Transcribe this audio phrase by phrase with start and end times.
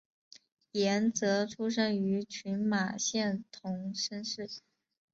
[0.71, 4.49] 岩泽出生于群马县桐生市。